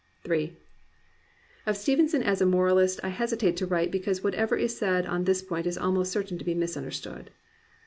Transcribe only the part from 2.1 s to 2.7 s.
as a